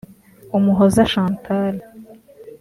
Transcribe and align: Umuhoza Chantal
Umuhoza 0.57 1.01
Chantal 1.11 1.75